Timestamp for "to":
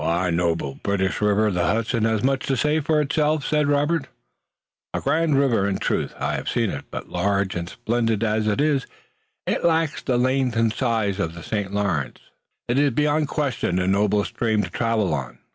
2.47-2.57, 14.63-14.71